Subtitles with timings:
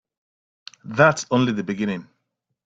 [0.83, 2.07] That's only the beginning.